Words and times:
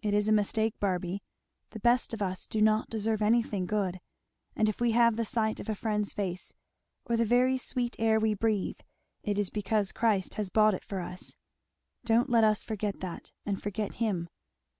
"It 0.00 0.14
is 0.14 0.28
a 0.28 0.32
mistake, 0.32 0.78
Barby. 0.78 1.24
The 1.70 1.80
best 1.80 2.14
of 2.14 2.22
us 2.22 2.46
do 2.46 2.60
not 2.62 2.88
deserve 2.88 3.20
anything 3.20 3.66
good; 3.66 3.98
and 4.54 4.68
if 4.68 4.80
we 4.80 4.92
have 4.92 5.16
the 5.16 5.24
sight 5.24 5.58
of 5.58 5.68
a 5.68 5.74
friend's 5.74 6.14
face, 6.14 6.52
or 7.04 7.16
the 7.16 7.24
very 7.24 7.58
sweet 7.58 7.96
air 7.98 8.20
we 8.20 8.32
breathe, 8.32 8.78
it 9.24 9.40
is 9.40 9.50
because 9.50 9.90
Christ 9.90 10.34
has 10.34 10.50
bought 10.50 10.74
it 10.74 10.84
for 10.84 11.00
us. 11.00 11.34
Don't 12.04 12.30
let 12.30 12.44
us 12.44 12.62
forget 12.62 13.00
that, 13.00 13.32
and 13.44 13.60
forget 13.60 13.94
him." 13.94 14.28